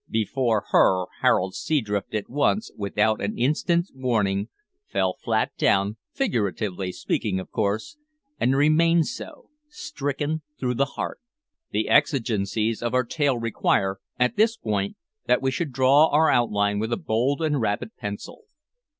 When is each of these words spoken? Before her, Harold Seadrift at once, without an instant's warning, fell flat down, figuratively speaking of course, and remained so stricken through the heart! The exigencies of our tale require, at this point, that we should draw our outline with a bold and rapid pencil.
Before 0.09 0.63
her, 0.71 1.05
Harold 1.21 1.53
Seadrift 1.53 2.15
at 2.15 2.27
once, 2.27 2.71
without 2.75 3.21
an 3.21 3.37
instant's 3.37 3.91
warning, 3.93 4.49
fell 4.87 5.13
flat 5.23 5.55
down, 5.59 5.97
figuratively 6.11 6.91
speaking 6.91 7.39
of 7.39 7.51
course, 7.51 7.97
and 8.39 8.55
remained 8.57 9.05
so 9.05 9.49
stricken 9.69 10.41
through 10.59 10.73
the 10.73 10.93
heart! 10.97 11.19
The 11.69 11.87
exigencies 11.87 12.81
of 12.81 12.95
our 12.95 13.03
tale 13.03 13.37
require, 13.37 13.99
at 14.19 14.37
this 14.37 14.57
point, 14.57 14.97
that 15.27 15.39
we 15.43 15.51
should 15.51 15.71
draw 15.71 16.07
our 16.07 16.31
outline 16.31 16.79
with 16.79 16.91
a 16.91 16.97
bold 16.97 17.43
and 17.43 17.61
rapid 17.61 17.95
pencil. 17.95 18.45